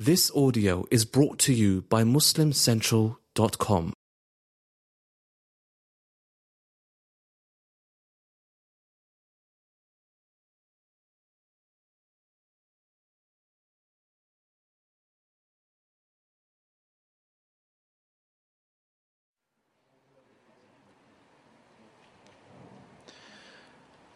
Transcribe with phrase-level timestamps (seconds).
[0.00, 3.92] This audio is brought to you by MuslimCentral.com.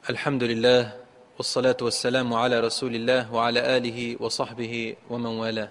[0.08, 1.01] Alhamdulillah.
[1.41, 5.69] والصلاة والسلام على رسول الله وعلى آله وصحبه ومن والاه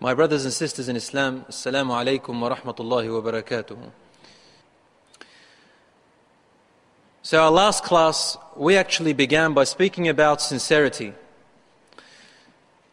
[0.00, 3.78] My brothers and sisters in Islam, Assalamu alaikum wa rahmatullahi wa barakatuh.
[7.22, 11.12] So our last class, we actually began by speaking about sincerity.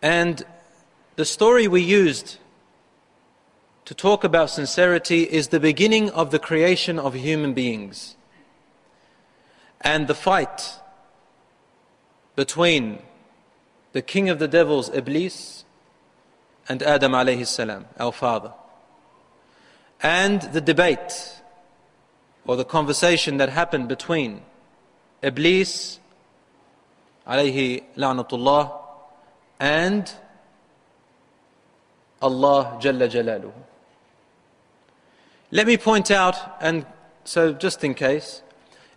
[0.04, 0.46] And
[1.16, 2.38] the story we used
[3.86, 8.16] to talk about sincerity is the beginning of the creation of human beings
[9.82, 10.76] and the fight
[12.37, 13.01] between
[13.93, 15.65] the king of the devils, Iblis,
[16.69, 18.53] and Adam alayhi salam, our father.
[20.03, 21.41] And the debate
[22.47, 24.43] or the conversation that happened between
[25.23, 25.99] Iblis
[27.27, 28.73] alayhi la'natullah
[29.61, 30.13] and
[32.21, 33.53] Allah Jalla Jalaluhu.
[35.51, 36.85] Let me point out, and
[37.25, 38.43] so just in case,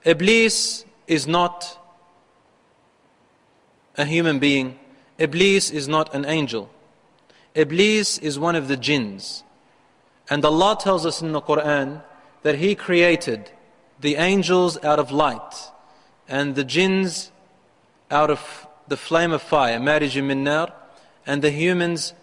[0.04, 1.78] Iblis is not
[3.98, 4.80] a human being.
[5.17, 6.70] Iblis is not an angel.
[7.56, 9.44] Iblis is one of the jinns.
[10.30, 12.04] And Allah tells us in the Quran
[12.44, 13.52] that He created
[14.00, 15.72] the angels out of light
[16.28, 17.31] and the jinns
[18.12, 20.72] out of the flame of fire, marij min nar,
[21.26, 22.14] and the humans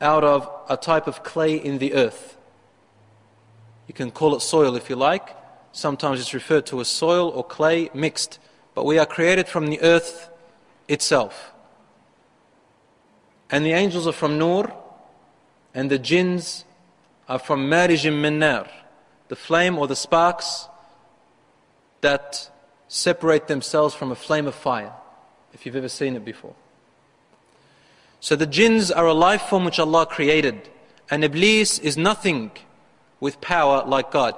[0.00, 2.36] out of a type of clay in the earth.
[3.86, 5.34] You can call it soil if you like.
[5.72, 8.38] Sometimes it's referred to as soil or clay mixed.
[8.74, 10.27] But we are created from the earth
[10.88, 11.52] itself.
[13.50, 14.72] And the angels are from Nur,
[15.74, 16.64] and the jinns
[17.28, 18.68] are from Marijim Minnar,
[19.28, 20.68] the flame or the sparks
[22.00, 22.50] that
[22.88, 24.92] separate themselves from a flame of fire,
[25.52, 26.54] if you've ever seen it before.
[28.20, 30.68] So the jinns are a life form which Allah created,
[31.10, 32.50] and Iblis is nothing
[33.20, 34.34] with power like God.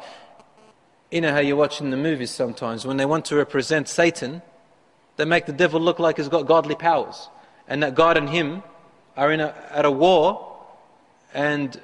[1.11, 4.43] You know how you watch in the movies sometimes when they want to represent Satan,
[5.21, 7.29] they make the devil look like he's got godly powers,
[7.69, 8.63] and that God and him
[9.17, 10.59] are in a, at a war,
[11.35, 11.79] and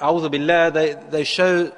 [0.00, 1.72] billah, they, they show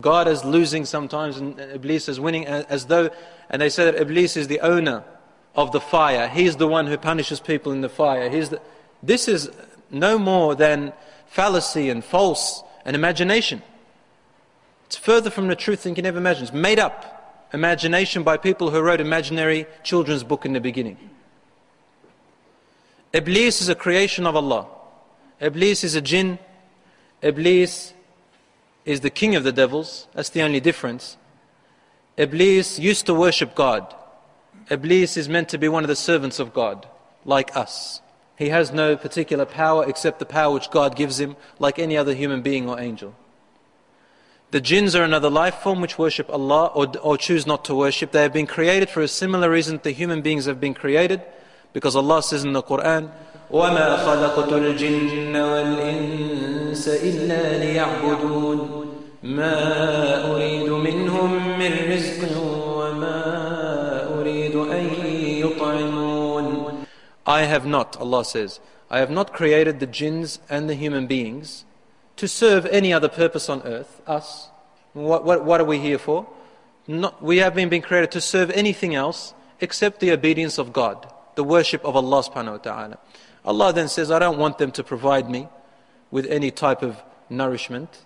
[0.00, 3.10] God as losing sometimes and Iblis as winning, as though,
[3.48, 5.04] and they say that Iblis is the owner
[5.54, 6.28] of the fire.
[6.28, 8.28] He's the one who punishes people in the fire.
[8.28, 8.60] He's the,
[9.02, 9.50] this is
[9.90, 10.92] no more than
[11.26, 13.62] fallacy and false and imagination.
[14.86, 16.42] It's further from the truth than you can ever imagine.
[16.42, 17.19] It's made up
[17.52, 20.96] imagination by people who wrote imaginary children's book in the beginning.
[23.12, 24.66] Iblis is a creation of Allah.
[25.40, 26.38] Iblis is a jinn.
[27.22, 27.92] Iblis
[28.84, 30.06] is the king of the devils.
[30.14, 31.16] That's the only difference.
[32.16, 33.94] Iblis used to worship God.
[34.70, 36.86] Iblis is meant to be one of the servants of God,
[37.24, 38.00] like us.
[38.36, 42.14] He has no particular power except the power which God gives him, like any other
[42.14, 43.14] human being or angel.
[44.51, 48.11] The jinns are another life form which worship Allah or, or choose not to worship.
[48.11, 51.21] They have been created for a similar reason that the human beings have been created.
[51.73, 53.11] Because Allah says in the Quran,
[53.51, 58.85] وَمَا خَلَقْتُ الْجِنَّ وَالْإِنسَ إِلَّا لِيَعْبُدُونَ
[59.25, 62.37] ما أريد منهم من رزق
[62.77, 63.21] وما
[64.19, 64.85] أريد أن
[65.41, 66.85] يطعمون
[67.25, 68.59] I have not, Allah says,
[68.91, 71.65] I have not created the jinns and the human beings
[72.20, 74.50] to serve any other purpose on earth, us.
[74.92, 76.28] What, what, what are we here for?
[76.86, 81.44] Not, we haven't been created to serve anything else except the obedience of God the
[81.44, 82.98] worship of Allah subhanahu wa ta'ala.
[83.46, 85.48] Allah then says, I don't want them to provide me
[86.10, 88.04] with any type of nourishment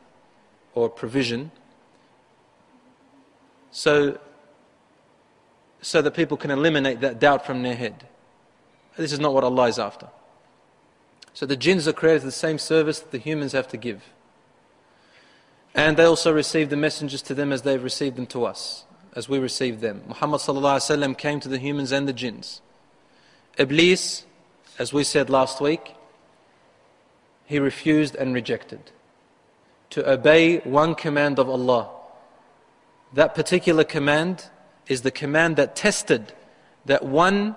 [0.75, 1.51] or provision.
[3.73, 4.21] So,
[5.81, 8.07] so that people can eliminate that doubt from their head.
[8.97, 10.07] This is not what Allah is after.
[11.35, 14.03] So the jinns are created the same service that the humans have to give.
[15.75, 18.85] And they also receive the messengers to them as they've received them to us,
[19.17, 20.03] as we receive them.
[20.07, 22.63] Muhammad came to the humans and the jinns.
[23.59, 24.25] Iblis,
[24.79, 25.97] as we said last week,
[27.45, 28.93] he refused and rejected
[29.91, 31.91] to obey one command of Allah.
[33.13, 34.47] That particular command
[34.87, 36.33] is the command that tested
[36.85, 37.57] that one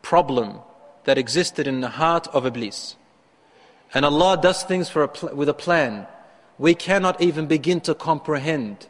[0.00, 0.58] problem
[1.04, 2.96] that existed in the heart of Iblis.
[3.94, 6.06] And Allah does things for a with a plan.
[6.58, 8.86] We cannot even begin to comprehend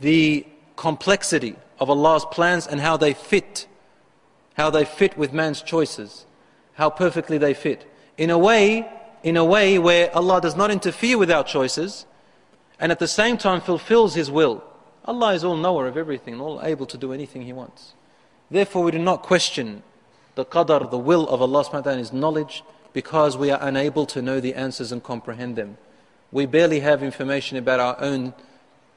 [0.00, 0.46] the
[0.76, 3.66] complexity of Allah's plans and how they fit
[4.58, 6.26] how they fit with man's choices,
[6.74, 7.86] how perfectly they fit.
[8.18, 8.84] in a way,
[9.22, 12.04] in a way where Allah does not interfere with our choices
[12.80, 14.64] and at the same time fulfills His will.
[15.04, 17.94] Allah is all knower of everything, all able to do anything He wants.
[18.50, 19.84] Therefore, we do not question
[20.34, 23.58] the qadr, the will of Allah subhanahu wa ta'ala and His knowledge because we are
[23.60, 25.76] unable to know the answers and comprehend them.
[26.32, 28.34] We barely have information about our own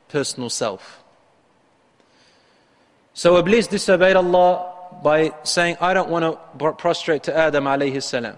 [0.09, 1.03] personal self.
[3.13, 4.73] So Iblis disobeyed Allah
[5.03, 6.23] by saying, I don't want
[6.59, 8.37] to prostrate to Adam alayhi salam.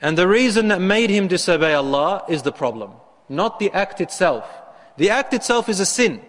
[0.00, 2.92] And the reason that made him disobey Allah is the problem,
[3.28, 4.48] not the act itself.
[4.96, 6.20] The act itself is a sin.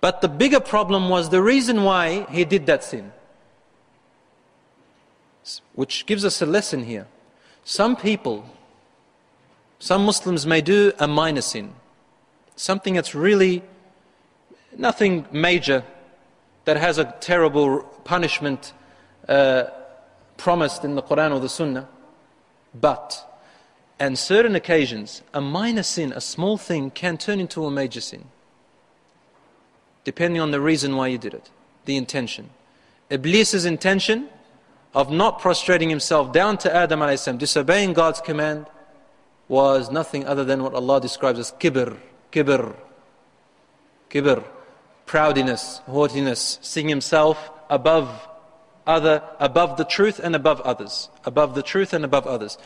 [0.00, 3.12] But the bigger problem was the reason why he did that sin.
[5.74, 7.06] Which gives us a lesson here.
[7.64, 8.46] Some people,
[9.78, 11.74] some Muslims may do a minor sin,
[12.56, 13.62] something that's really
[14.76, 15.84] nothing major,
[16.64, 18.72] that has a terrible punishment
[19.28, 19.64] uh,
[20.36, 21.88] promised in the Quran or the Sunnah.
[22.74, 23.24] But,
[24.00, 28.24] on certain occasions, a minor sin, a small thing, can turn into a major sin
[30.04, 31.50] depending on the reason why you did it,
[31.86, 32.50] the intention.
[33.10, 34.28] Iblis's intention
[34.94, 38.66] of not prostrating himself down to Adam salam, disobeying God's command,
[39.48, 41.98] was nothing other than what Allah describes as kibr,
[42.32, 42.74] kibr,
[44.10, 44.44] kibr,
[45.06, 48.28] proudiness, haughtiness, seeing himself above
[48.86, 52.56] other, above the truth and above others, above the truth and above others,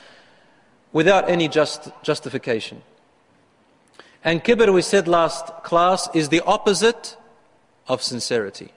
[0.92, 2.82] without any just justification.
[4.22, 7.16] And kibr, we said last class, is the opposite
[7.86, 8.72] of sincerity.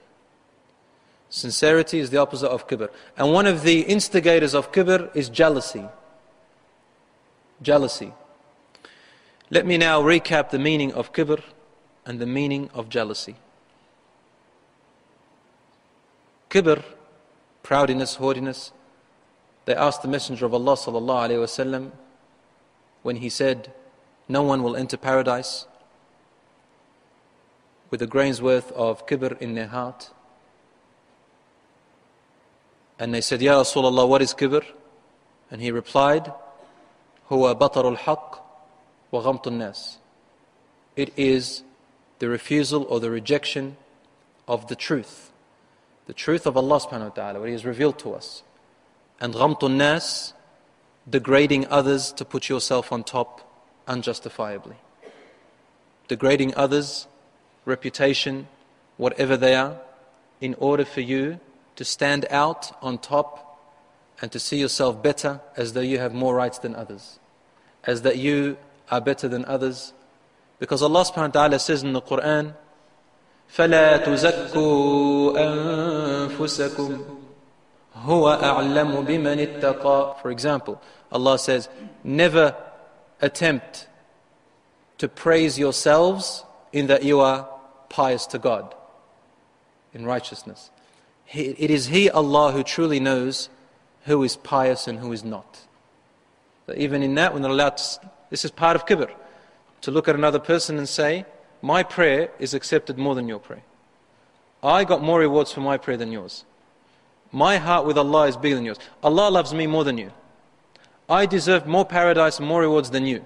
[1.32, 2.90] Sincerity is the opposite of kibr.
[3.16, 5.86] And one of the instigators of kibr is jealousy.
[7.62, 8.12] Jealousy.
[9.48, 11.42] Let me now recap the meaning of kibr
[12.04, 13.36] and the meaning of jealousy.
[16.50, 16.84] Kibr,
[17.62, 18.72] proudness, haughtiness.
[19.64, 21.92] They asked the Messenger of Allah sallallahu
[23.02, 23.72] when he said,
[24.28, 25.64] "No one will enter paradise
[27.88, 30.10] with a grain's worth of kibr in their heart.
[33.01, 34.63] And they said, Ya Rasulullah, what is kibr?
[35.51, 36.31] And he replied,
[37.31, 38.43] هو بطر الحق
[39.11, 39.97] وغمط الناس.
[40.95, 41.63] It is
[42.19, 43.77] the refusal or the rejection
[44.47, 45.31] of the truth.
[46.07, 48.43] The truth of Allah subhanahu wa ta'ala, what He has revealed to us.
[49.19, 50.33] And غمط الناس,
[51.09, 53.41] degrading others to put yourself on top
[53.87, 54.75] unjustifiably.
[56.07, 57.07] Degrading others
[57.65, 58.47] reputation,
[58.95, 59.77] whatever they are,
[60.39, 61.39] in order for you
[61.75, 63.43] to stand out on top
[64.21, 67.19] and to see yourself better as though you have more rights than others,
[67.83, 68.57] as that you
[68.89, 69.93] are better than others.
[70.59, 72.55] Because Allah subhanahu wa ta'ala says in the Quran,
[73.53, 75.37] فَلَا تُزَكُّوا
[76.29, 77.05] أَنفُسَكُمْ
[77.95, 80.81] هُوَ أَعْلَمُ بِمَنِ اتَّقَى For example,
[81.11, 81.69] Allah says,
[82.03, 82.55] never
[83.21, 83.87] attempt
[84.97, 86.43] to praise yourselves
[86.73, 87.47] in that you are
[87.89, 88.75] pious to God
[89.93, 90.69] in righteousness.
[91.32, 93.48] It is He, Allah, who truly knows
[94.04, 95.60] who is pious and who is not.
[96.66, 99.10] So even in that, we're not allowed to, this is part of kibr,
[99.82, 101.24] to look at another person and say,
[101.60, 103.62] My prayer is accepted more than your prayer.
[104.62, 106.44] I got more rewards for my prayer than yours.
[107.32, 108.78] My heart with Allah is bigger than yours.
[109.02, 110.12] Allah loves me more than you.
[111.08, 113.24] I deserve more paradise and more rewards than you.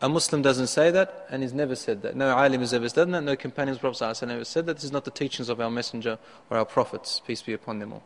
[0.00, 2.14] A Muslim doesn't say that and he's never said that.
[2.14, 4.74] No alim has ever said that, no companions of Prophet ﷺ ever said that.
[4.74, 6.18] This is not the teachings of our messenger
[6.50, 8.04] or our prophets, peace be upon them all.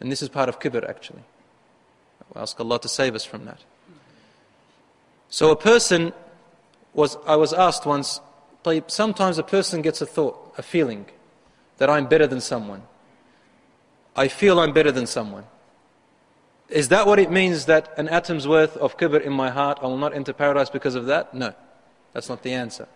[0.00, 1.22] And this is part of kibr actually.
[2.34, 3.60] Ask Allah to save us from that.
[5.28, 6.12] So a person
[6.94, 8.20] was, I was asked once,
[8.86, 11.06] sometimes a person gets a thought, a feeling
[11.78, 12.82] that I'm better than someone.
[14.16, 15.44] I feel I'm better than someone.
[16.68, 19.86] Is that what it means that an atom's worth of kibr in my heart, I
[19.86, 21.34] will not enter paradise because of that?
[21.34, 21.52] No,
[22.12, 22.88] that's not the answer.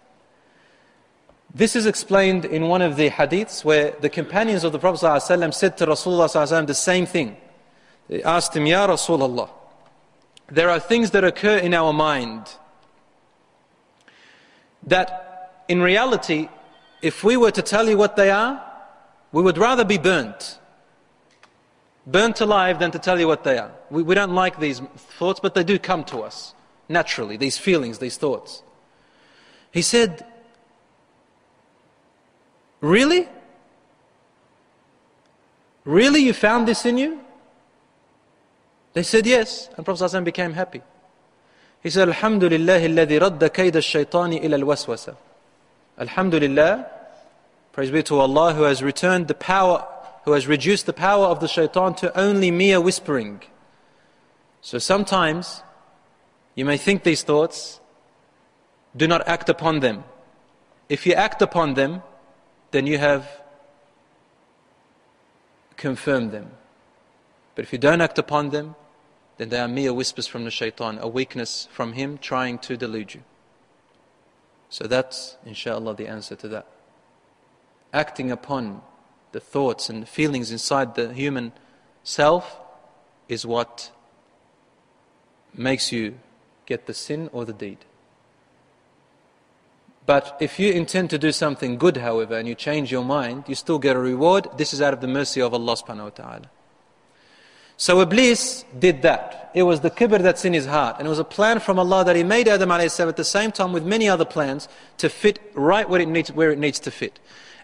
[1.55, 5.55] This is explained in one of the hadiths where the companions of the Prophet ﷺ
[5.55, 7.37] said to Rasulullah ﷺ the same thing.
[8.09, 9.51] They asked him, Ya Rasulullah,
[10.49, 12.49] there are things that occur in our mind
[14.87, 16.49] that in reality,
[17.03, 18.63] if we were to tell you what they are,
[19.33, 20.58] we would rather be burnt
[22.08, 23.72] burnt alive than to tell you what they are.
[23.90, 24.80] We, we don't like these
[25.20, 26.54] thoughts, but they do come to us
[26.90, 28.64] naturally, these feelings, these thoughts.
[29.72, 30.26] He said,
[32.82, 33.30] Really?
[35.86, 37.22] Really, you found this in you?
[38.94, 40.82] They said yes, and Prophet ﷺ became happy.
[41.82, 45.16] He said, Alhamdulillah, الذي رد كيد الشيطان إلى الوسوسة.
[45.98, 46.86] Alhamdulillah,
[47.72, 49.88] praise be to Allah who has returned the power
[50.29, 53.41] who has reduced the power of the shaitan to only mere whispering.
[54.61, 55.63] So sometimes
[56.55, 57.81] you may think these thoughts,
[58.95, 60.05] do not act upon them.
[60.91, 62.03] If you act upon them,
[62.73, 63.27] then you have
[65.79, 66.51] confirmed them.
[67.55, 68.75] But if you don't act upon them,
[69.39, 73.15] then they are mere whispers from the shaitan, a weakness from him trying to delude
[73.15, 73.23] you.
[74.69, 76.67] So that's, inshallah, the answer to that.
[77.95, 78.83] Acting upon
[79.33, 81.53] the thoughts and feelings inside the human
[82.03, 82.59] self
[83.29, 83.91] is what
[85.55, 86.19] makes you
[86.67, 87.79] get the sin or the deed.
[90.07, 93.55] But if you intend to do something good, however, and you change your mind, you
[93.55, 94.49] still get a reward.
[94.57, 96.51] This is out of the mercy of Allah subhanahu wa ta'ala.
[97.77, 99.51] So Iblis did that.
[99.55, 100.97] It was the kibr that's in his heart.
[100.99, 103.53] And it was a plan from Allah that He made Adam salam at the same
[103.53, 104.67] time with many other plans
[104.97, 107.21] to fit right where it needs, where it needs to fit.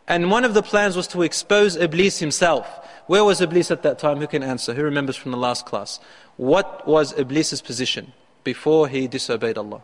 [0.06, 2.66] And one of the plans was to expose Iblis himself.
[3.06, 4.18] Where was Iblis at that time?
[4.18, 4.74] Who can answer?
[4.74, 6.00] Who remembers from the last class?
[6.36, 9.82] What was Iblis's position before he disobeyed Allah?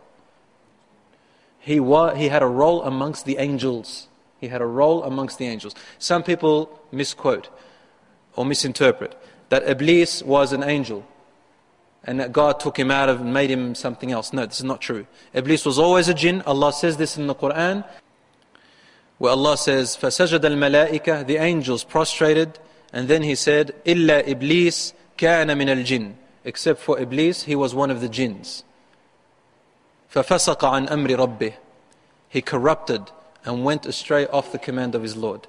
[1.59, 4.07] He, wa- he had a role amongst the angels.
[4.39, 5.75] He had a role amongst the angels.
[5.99, 7.49] Some people misquote
[8.35, 9.15] or misinterpret
[9.49, 11.05] that Iblis was an angel
[12.03, 14.33] and that God took him out of and made him something else.
[14.33, 15.05] No, this is not true.
[15.33, 16.41] Iblis was always a jinn.
[16.43, 17.85] Allah says this in the Quran,
[19.20, 22.58] where Allah says, فَسَجَدَ الْمَلَائِكَةِ The angels prostrated,
[22.92, 26.14] and then He said, إِلَّا إِبْلِيسَ كَانَ مِنَ الْجِنِّ
[26.44, 28.62] Except for Iblis, he was one of the jinns.
[30.12, 31.54] فَفَسَقَ عَنْ أَمْرِ رَبِّهِ
[32.28, 33.10] He corrupted
[33.44, 35.48] and went astray off the command of his Lord.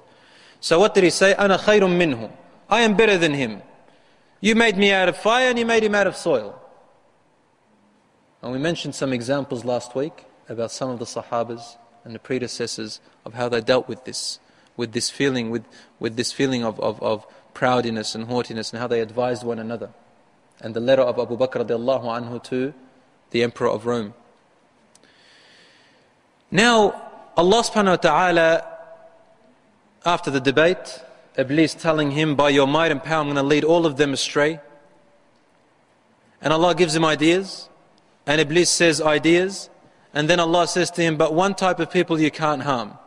[0.60, 1.34] So what did he say?
[1.38, 2.30] أَنَا خَيْرٌ مِّنْهُ
[2.68, 3.62] I am better than him.
[4.40, 6.60] You made me out of fire and you made him out of soil.
[8.42, 12.99] And we mentioned some examples last week about some of the Sahabas and the predecessors
[13.25, 14.39] of how they dealt with this,
[14.75, 15.65] with this feeling, with,
[15.99, 19.91] with this feeling of, of, of proudness and haughtiness and how they advised one another.
[20.59, 22.73] And the letter of Abu Bakr radiallahu anhu to
[23.31, 24.13] the Emperor of Rome.
[26.51, 28.67] Now, Allah subhanahu wa ta'ala,
[30.05, 31.01] after the debate,
[31.35, 34.13] Iblis telling him, By your might and power, I'm going to lead all of them
[34.13, 34.59] astray.
[36.41, 37.69] And Allah gives him ideas,
[38.27, 39.69] and Iblis says ideas,
[40.14, 42.98] and then Allah says to him, But one type of people you can't harm.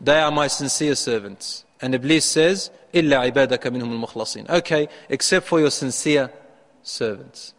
[0.00, 1.64] They are my sincere servants.
[1.80, 6.30] And Iblis says, إِلَّا عِبَادَكَ مِنْهُمُ الْمُخْلَصِينَ Okay, except for your sincere
[6.82, 7.54] servants.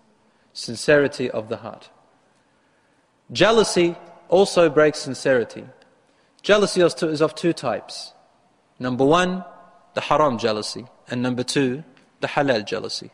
[0.54, 1.90] Sincerity of the heart.
[3.32, 3.96] Jealousy
[4.30, 5.66] also breaks sincerity.
[6.42, 8.14] Jealousy is of two types.
[8.80, 9.46] Number one,
[9.94, 10.86] the haram jealousy.
[11.10, 11.84] And number two,
[12.20, 13.12] the halal jealousy.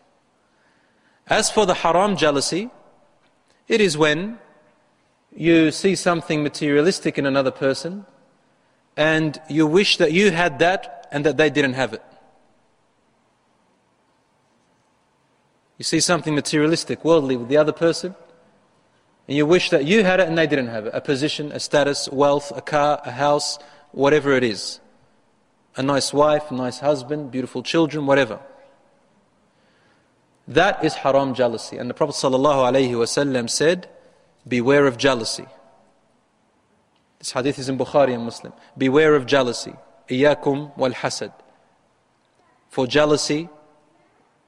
[1.27, 2.69] As for the haram jealousy,
[3.67, 4.39] it is when
[5.34, 8.06] you see something materialistic in another person
[8.96, 12.02] and you wish that you had that and that they didn't have it.
[15.78, 18.14] You see something materialistic, worldly with the other person,
[19.26, 20.92] and you wish that you had it and they didn't have it.
[20.94, 23.58] A position, a status, wealth, a car, a house,
[23.92, 24.80] whatever it is
[25.76, 28.38] a nice wife, a nice husband, beautiful children, whatever.
[30.46, 31.78] That is haram jealousy.
[31.78, 33.88] And the Prophet ﷺ said,
[34.47, 35.45] Beware of jealousy.
[37.19, 38.53] This hadith is in Bukhari and Muslim.
[38.77, 39.73] Beware of jealousy.
[40.09, 41.33] Iyakum wal hasad.
[42.69, 43.49] For jealousy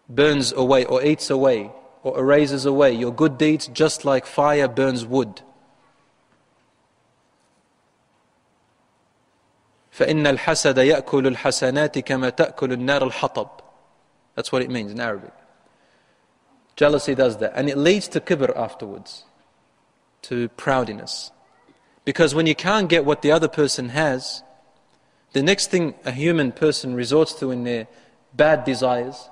[0.07, 1.71] burns away or eats away
[2.03, 5.41] or erases away your good deeds just like fire burns wood.
[9.91, 13.49] فإن الحسد يأكل الحسنات كما تأكل النار الحطب
[14.35, 15.33] That's what it means in Arabic.
[16.77, 17.51] Jealousy does that.
[17.55, 19.25] And it leads to kibr afterwards,
[20.28, 21.30] to proudness.
[22.04, 24.42] Because when you can't get what the other person has,
[25.32, 27.86] the next thing a human person resorts to in their
[28.34, 29.28] bad desires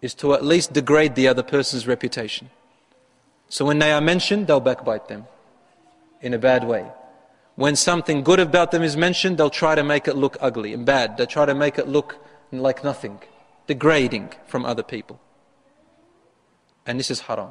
[0.00, 2.50] is to at least degrade the other person's reputation.
[3.48, 5.26] So when they are mentioned, they'll backbite them
[6.20, 6.90] in a bad way
[7.58, 10.86] when something good about them is mentioned, they'll try to make it look ugly and
[10.86, 11.16] bad.
[11.16, 13.18] They'll try to make it look like nothing,
[13.66, 15.18] degrading from other people.
[16.86, 17.50] And this is haram.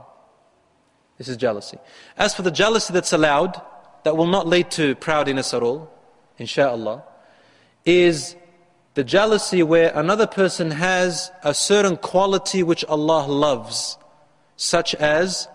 [1.18, 1.78] This is jealousy.
[2.18, 3.62] As for the jealousy that's allowed,
[4.04, 5.92] that will not lead to proudness at all,
[6.38, 7.04] inshallah,
[7.86, 8.36] is
[8.94, 13.98] the jealousy where another person has a certain quality which Allah loves,
[14.56, 15.48] such as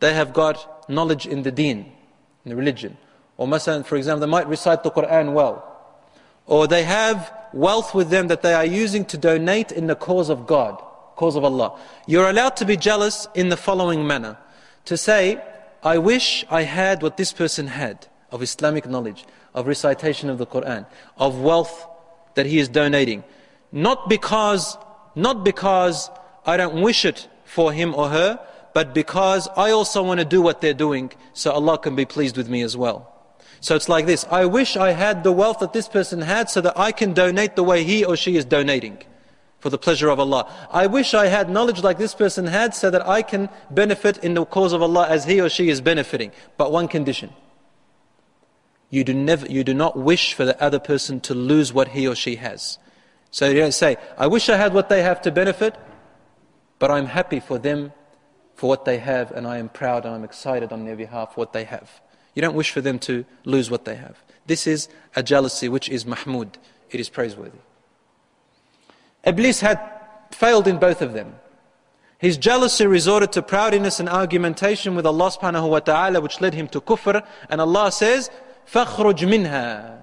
[0.00, 1.92] they have got knowledge in the deen,
[2.44, 2.96] in the religion
[3.36, 5.62] or masalan, for example, they might recite the Quran well.
[6.46, 10.30] Or they have wealth with them that they are using to donate in the cause
[10.30, 10.82] of God,
[11.16, 11.78] cause of Allah.
[12.06, 14.38] You're allowed to be jealous in the following manner.
[14.86, 15.42] To say,
[15.82, 19.24] I wish I had what this person had of Islamic knowledge,
[19.54, 21.86] of recitation of the Quran, of wealth
[22.34, 23.24] that he is donating.
[23.72, 24.76] Not because,
[25.14, 26.10] not because
[26.44, 28.40] I don't wish it for him or her,
[28.74, 32.36] but because I also want to do what they're doing so Allah can be pleased
[32.36, 33.12] with me as well.
[33.60, 36.60] So it's like this I wish I had the wealth that this person had so
[36.60, 39.02] that I can donate the way he or she is donating
[39.66, 40.48] for the pleasure of Allah.
[40.70, 44.34] I wish I had knowledge like this person had so that I can benefit in
[44.34, 46.30] the cause of Allah as he or she is benefiting.
[46.56, 47.32] But one condition.
[48.90, 52.06] You do, never, you do not wish for the other person to lose what he
[52.06, 52.78] or she has.
[53.32, 55.74] So you don't say, I wish I had what they have to benefit,
[56.78, 57.92] but I'm happy for them
[58.54, 61.40] for what they have and I am proud and I'm excited on their behalf for
[61.40, 61.90] what they have.
[62.36, 64.16] You don't wish for them to lose what they have.
[64.46, 66.56] This is a jealousy which is mahmud.
[66.88, 67.58] It is praiseworthy.
[69.25, 69.79] Iblis had
[70.31, 71.35] failed in both of them.
[72.17, 76.67] His jealousy resorted to proudness and argumentation with Allah subhanahu wa ta'ala which led him
[76.67, 77.25] to kufr.
[77.49, 78.29] And Allah says,
[78.71, 79.97] فَخْرُجْ مِنْهَا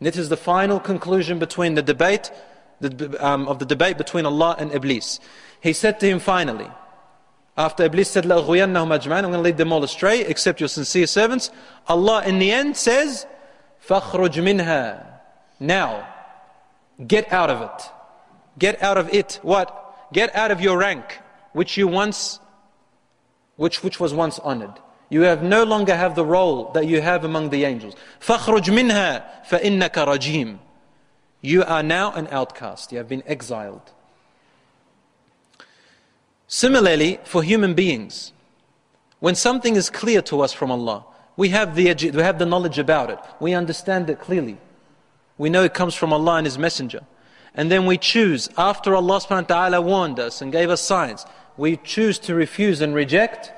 [0.00, 2.30] This is the final conclusion between the debate,
[2.80, 5.18] the, um, of the debate between Allah and Iblis.
[5.62, 6.70] He said to him finally,
[7.56, 11.06] after Iblis said, لَأَغْوِيَنَّهُمْ أَجْمَعِينَ I'm going to lead them all astray, except your sincere
[11.06, 11.50] servants.
[11.88, 13.26] Allah in the end says,
[13.86, 15.06] فَخْرُجْ مِنْهَا
[15.60, 16.06] Now,
[17.06, 17.90] get out of it.
[18.58, 19.38] Get out of it.
[19.42, 20.10] What?
[20.12, 21.20] Get out of your rank,
[21.52, 22.38] which you once,
[23.56, 24.74] which, which was once honored.
[25.08, 27.94] You have no longer have the role that you have among the angels.
[28.20, 30.58] فَخْرُجْ مِنْهَا فَإِنَّكَ رَجِيمٌ
[31.42, 32.92] You are now an outcast.
[32.92, 33.92] You have been exiled.
[36.46, 38.32] Similarly, for human beings,
[39.20, 41.04] when something is clear to us from Allah,
[41.36, 43.18] we have the, we have the knowledge about it.
[43.40, 44.58] We understand it clearly.
[45.38, 47.00] We know it comes from Allah and His Messenger.
[47.57, 51.25] And then we choose, after Allah subhanahu wa ta'ala warned us and gave us signs,
[51.57, 53.51] we choose to refuse and reject.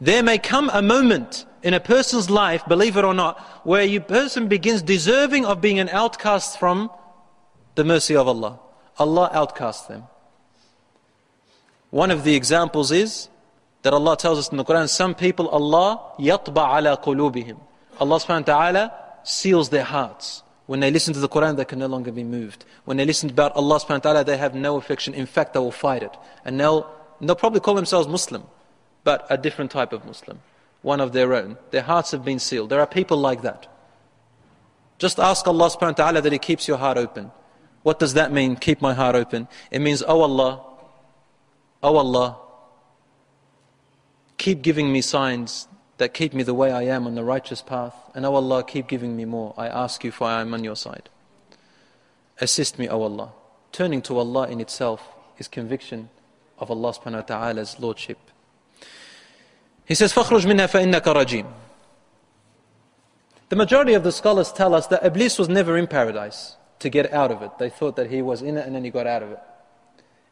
[0.00, 3.98] There may come a moment in a person's life, believe it or not, where a
[3.98, 6.90] person begins deserving of being an outcast from
[7.74, 8.58] the mercy of Allah.
[8.98, 10.04] Allah outcasts them.
[11.90, 13.28] One of the examples is
[13.82, 17.58] that Allah tells us in the Quran, some people Allah yatba ala qulubihim.
[18.00, 18.92] Allah subhanahu wa ta'ala
[19.24, 20.42] seals their hearts.
[20.70, 22.64] When they listen to the Quran, they can no longer be moved.
[22.84, 25.14] When they listen about Allah subhanahu wa ta'ala, they have no affection.
[25.14, 26.16] In fact, they will fight it.
[26.44, 26.88] And they'll,
[27.20, 28.44] they'll probably call themselves Muslim,
[29.02, 30.38] but a different type of Muslim.
[30.82, 31.58] One of their own.
[31.72, 32.70] Their hearts have been sealed.
[32.70, 33.66] There are people like that.
[34.98, 37.32] Just ask Allah subhanahu wa ta'ala that He keeps your heart open.
[37.82, 39.48] What does that mean, keep my heart open?
[39.72, 40.62] It means, oh Allah,
[41.82, 42.38] Oh Allah,
[44.36, 45.66] keep giving me signs
[45.99, 47.95] that keep me the way I am on the righteous path.
[48.13, 49.53] And oh Allah, keep giving me more.
[49.57, 51.09] I ask you for I am on your side.
[52.41, 53.31] Assist me, O Allah.
[53.71, 56.09] Turning to Allah in itself is conviction
[56.59, 58.17] of Allah subhanahu wa ta'ala's lordship.
[59.85, 61.45] He says, فَخْرُجْ مِنْهَا فَإِنَّكَ رَجِيمٌ
[63.49, 67.13] The majority of the scholars tell us that Iblis was never in paradise to get
[67.13, 67.57] out of it.
[67.57, 69.39] They thought that he was in it and then he got out of it.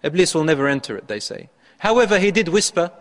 [0.04, 1.50] Iblis will never enter it, they say.
[1.80, 2.92] However, he did whisper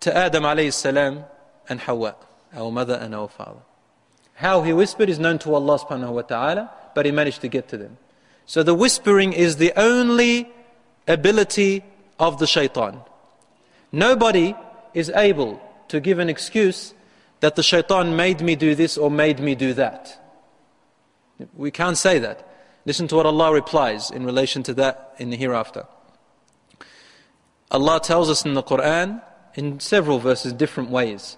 [0.00, 1.24] to Adam alayhi salam
[1.69, 2.15] and Hawa,
[2.53, 3.61] our mother and our father.
[4.35, 7.67] How he whispered is known to Allah subhanahu wa ta'ala, but he managed to get
[7.69, 7.97] to them.
[8.45, 10.49] So the whispering is the only
[11.07, 11.83] ability
[12.19, 13.01] of the shaitan.
[13.91, 14.55] Nobody
[14.93, 16.93] is able to give an excuse
[17.39, 20.21] that the shaitan made me do this or made me do that.
[21.55, 22.47] We can't say that.
[22.85, 25.85] Listen to what Allah replies in relation to that in the hereafter.
[27.71, 29.21] Allah tells us in the Quran,
[29.55, 31.37] in several verses, different ways,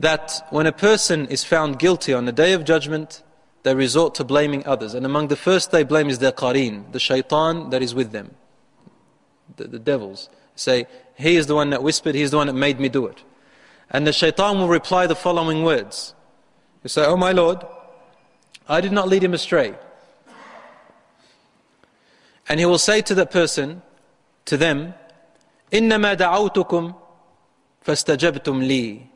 [0.00, 3.22] that when a person is found guilty on the day of judgment,
[3.62, 4.94] they resort to blaming others.
[4.94, 8.34] And among the first they blame is their qareen, the shaitan that is with them,
[9.56, 10.28] the, the devils.
[10.54, 13.06] Say, he is the one that whispered, he is the one that made me do
[13.06, 13.22] it.
[13.90, 16.14] And the shaitan will reply the following words.
[16.82, 17.64] You say, Oh my Lord,
[18.68, 19.74] I did not lead him astray.
[22.48, 23.82] And he will say to that person,
[24.44, 24.94] to them,
[25.72, 26.94] إِنَّمَا دَعَوْتُكُمْ
[27.84, 29.06] فَاسْتَجَبْتُمْ لِي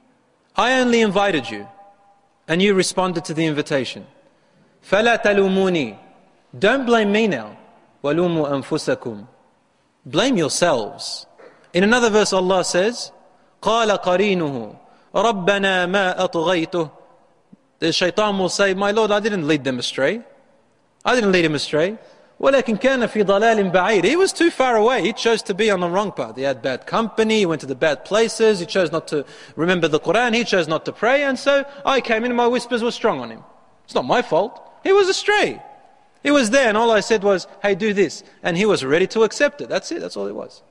[0.56, 1.66] I only invited you,
[2.48, 4.06] and you responded to the invitation.
[4.82, 5.96] فَلَا تَلُومُونِي
[6.58, 7.56] Don't blame me now.
[8.02, 9.26] وَلُومُوا أَنفُسَكُمْ
[10.06, 11.26] Blame yourselves.
[11.72, 13.12] In another verse Allah says,
[13.62, 14.76] قَالَ قَرِينُهُ
[15.14, 16.90] رَبَّنَا مَا أَطْغَيْتُهُ
[17.78, 20.22] The shaitan will say, My Lord, I didn't lead them astray.
[21.04, 21.98] I didn't lead him astray.
[22.40, 24.04] ولكن كان في ضلال بعيد.
[24.04, 25.02] He was too far away.
[25.02, 26.36] He chose to be on the wrong path.
[26.36, 27.40] He had bad company.
[27.40, 28.60] He went to the bad places.
[28.60, 29.26] He chose not to
[29.56, 30.34] remember the Quran.
[30.34, 31.22] He chose not to pray.
[31.22, 33.44] And so I came in and my whispers were strong on him.
[33.84, 34.58] It's not my fault.
[34.82, 35.62] He was astray.
[36.22, 38.24] He was there and all I said was, hey, do this.
[38.42, 39.68] And he was ready to accept it.
[39.68, 40.00] That's it.
[40.00, 40.62] That's all it was.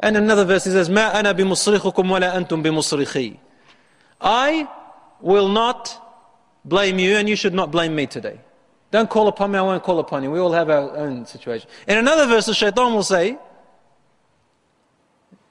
[0.00, 3.38] And another verse he says, ما أنا بمصرخكم ولا أنتم بمصرخي.
[4.20, 4.68] I
[5.20, 6.02] will not
[6.64, 8.40] blame you and you should not blame me today.
[8.90, 10.30] Don't call upon me, I won't call upon you.
[10.30, 11.68] We all have our own situation.
[11.88, 13.36] In another verse, the shaitan will say,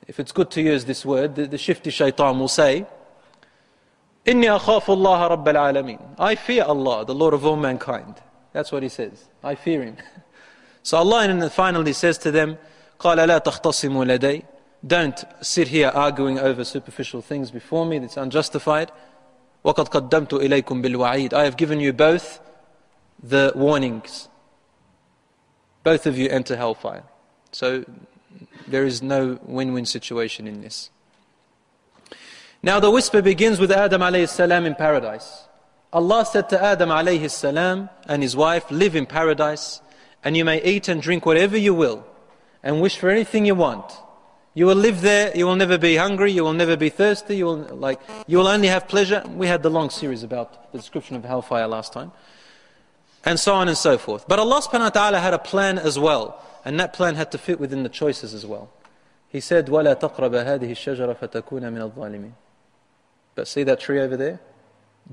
[0.07, 2.85] if it's good to use this word, the, the shifty shaitan will say,
[4.25, 5.99] إني أخاف الله رب العالمين.
[6.19, 8.15] I fear Allah, the Lord of all mankind.
[8.53, 9.25] That's what he says.
[9.43, 9.97] I fear him.
[10.83, 12.57] so Allah finally says to them,
[12.99, 14.43] قال لا تختصموا لدي.
[14.87, 18.91] Don't sit here arguing over superficial things before me that's unjustified.
[19.63, 21.33] وقد قدمت إليكم بالوعيد.
[21.33, 22.39] I have given you both
[23.22, 24.28] the warnings.
[25.82, 27.04] Both of you enter hellfire.
[27.52, 27.84] So
[28.66, 30.90] there is no win-win situation in this.
[32.62, 35.44] Now the whisper begins with Adam alayhi salam in paradise.
[35.92, 39.80] Allah said to Adam alayhi salam and his wife, live in paradise
[40.22, 42.06] and you may eat and drink whatever you will
[42.62, 43.90] and wish for anything you want.
[44.52, 47.46] You will live there, you will never be hungry, you will never be thirsty, you
[47.46, 49.22] will, like, you will only have pleasure.
[49.28, 52.10] We had the long series about the description of hellfire last time
[53.23, 54.27] And so on and so forth.
[54.27, 56.41] But Allah subhanahu wa ta'ala had a plan as well.
[56.63, 58.69] And that plan had to fit within the choices as well.
[59.29, 62.31] He said, وَلَا تَقْرَبَ هَذِهِ الشَّجَرَ فَتَكُونَ مِنَ الظَّالِمِينَ
[63.35, 64.39] but see that tree over there?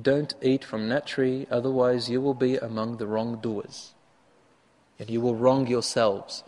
[0.00, 3.92] Don't eat from that tree, otherwise you will be among the wrongdoers.
[4.98, 6.44] And you will wrong yourselves.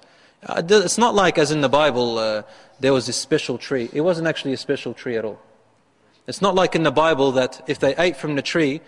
[0.47, 2.43] Uh, it's not like, as in the Bible, uh,
[2.81, 3.91] there was this special tree.
[3.93, 5.41] It wasn't actually a special tree at all.
[6.27, 8.81] It's not like in the Bible that if they ate from the tree,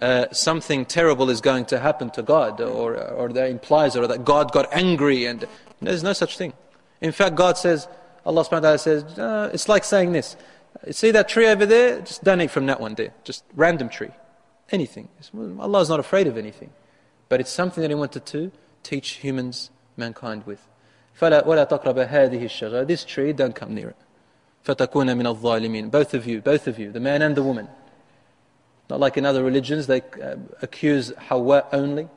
[0.00, 4.24] uh, something terrible is going to happen to God, or, or that implies or that
[4.24, 5.46] God got angry, and
[5.82, 6.52] there's no such thing.
[7.00, 7.88] In fact, God says,
[8.24, 10.36] Allah subhanahu wa ta'ala says, uh, it's like saying this
[10.90, 12.00] See that tree over there?
[12.00, 13.12] Just donate from that one there.
[13.24, 14.10] Just random tree.
[14.70, 15.08] Anything.
[15.58, 16.70] Allah is not afraid of anything.
[17.28, 20.66] But it's something that He wanted to teach humans, mankind with.
[21.20, 22.86] فلا ولا تقرب هذه الشجرة.
[22.86, 23.96] This tree, don't come near it.
[24.64, 25.90] فتكون من الظالمين.
[25.90, 27.68] Both of you, both of you, the man and the woman.
[28.88, 32.08] Not like in other religions, they uh, accuse Hawa only,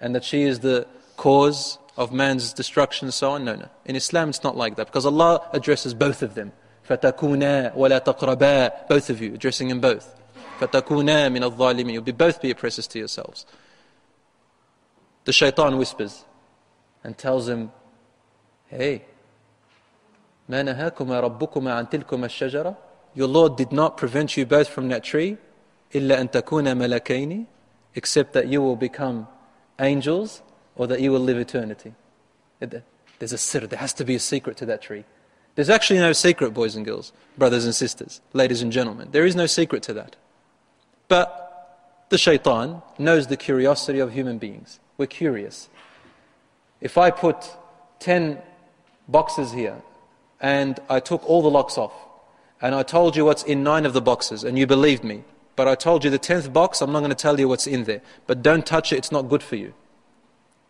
[0.00, 3.44] and that she is the cause of man's destruction and so on.
[3.44, 3.68] No, no.
[3.84, 6.52] In Islam, it's not like that because Allah addresses both of them.
[6.88, 10.06] فتكونا ولا تقربا both of you addressing them both
[10.60, 13.46] فتكونا من الظالمين you'll be both be oppressors to yourselves
[15.24, 16.24] the shaitan whispers
[17.04, 17.70] and tells him
[18.66, 19.02] hey
[20.48, 22.76] ما نهاكما ربكما عن تلكما الشجرة
[23.14, 25.38] your Lord did not prevent you both from that tree
[25.94, 27.46] إلا أن تكونا ملكين
[27.94, 29.26] except that you will become
[29.80, 30.42] angels
[30.76, 31.92] or that you will live eternity
[33.18, 35.04] there's a sir there has to be a secret to that tree
[35.54, 39.08] there's actually no secret, boys and girls, brothers and sisters, ladies and gentlemen.
[39.10, 40.16] There is no secret to that.
[41.08, 44.80] But the shaitan knows the curiosity of human beings.
[44.96, 45.68] We're curious.
[46.80, 47.50] If I put
[48.00, 48.38] 10
[49.08, 49.82] boxes here
[50.40, 51.92] and I took all the locks off
[52.62, 55.22] and I told you what's in nine of the boxes and you believed me,
[55.57, 57.85] but I told you the 10th box, I'm not going to tell you what's in
[57.85, 58.01] there.
[58.27, 59.73] But don't touch it, it's not good for you.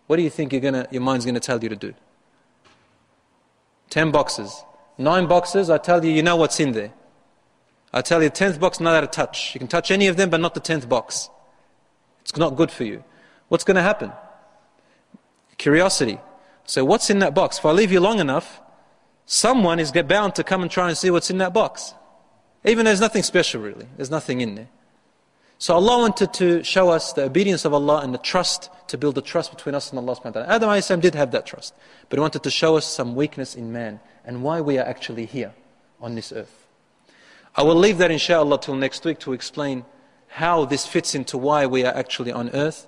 [0.08, 1.94] What do you think gonna, your mind's going to tell you to do?
[3.90, 4.64] 10 boxes.
[4.98, 6.94] Nine boxes, I tell you, you know what's in there.
[7.94, 9.54] I tell you, the tenth box, not how to touch.
[9.54, 11.30] You can touch any of them, but not the tenth box.
[12.22, 13.04] It's not good for you.
[13.50, 14.14] What's going to happen?
[15.58, 16.20] Curiosity.
[16.66, 17.60] So, what's in that box?
[17.60, 18.62] If I leave you long enough,
[19.26, 21.94] someone is bound to come and try and see what's in that box.
[22.64, 23.88] Even though there's nothing special, really.
[23.98, 24.70] There's nothing in there.
[25.60, 29.16] So Allah wanted to show us the obedience of Allah and the trust, to build
[29.16, 30.76] the trust between us and Allah subhanahu wa ta'ala.
[30.76, 31.74] Adam did have that trust.
[32.10, 35.26] But he wanted to show us some weakness in man and why we are actually
[35.26, 35.54] here
[36.00, 36.68] on this earth.
[37.56, 39.84] I will leave that inshallah till next week to explain
[40.28, 42.88] how this fits into why we are actually on earth.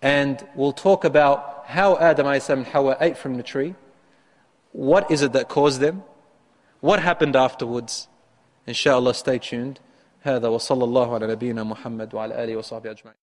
[0.00, 3.74] And we'll talk about how Adam and Hawa ate from the tree.
[4.72, 6.04] What is it that caused them?
[6.80, 8.08] What happened afterwards?
[8.66, 9.80] Inshallah, stay tuned.
[10.28, 13.27] هذا وصلى الله على نبينا محمد وعلى آله وصحبه أجمعين.